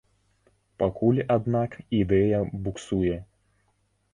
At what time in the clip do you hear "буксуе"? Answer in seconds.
2.65-3.21